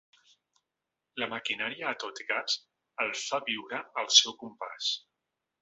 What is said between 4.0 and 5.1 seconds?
al seu compàs.